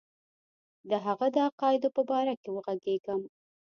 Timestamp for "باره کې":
2.09-2.49